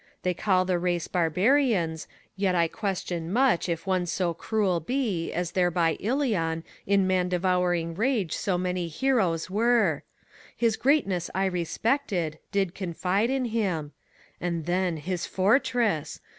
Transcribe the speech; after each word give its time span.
They 0.23 0.33
call 0.33 0.65
the 0.65 0.79
race 0.79 1.07
Barbarians; 1.07 2.07
yet 2.35 2.55
I 2.55 2.67
question 2.67 3.31
much 3.31 3.69
If 3.69 3.85
one 3.85 4.07
so 4.07 4.33
cruel 4.33 4.79
be, 4.79 5.31
as 5.31 5.51
there 5.51 5.69
by 5.69 5.95
Ilion 5.99 6.63
In 6.87 7.05
man 7.05 7.29
devouring 7.29 7.93
rage 7.93 8.35
so 8.35 8.57
many 8.57 8.87
heroes 8.87 9.47
were; 9.51 10.01
His 10.57 10.75
greatness 10.75 11.29
I 11.35 11.45
respected, 11.45 12.39
did 12.51 12.73
confide 12.73 13.29
in 13.29 13.45
him. 13.45 13.91
And 14.39 14.65
then, 14.65 14.97
his 14.97 15.27
fortress! 15.27 16.19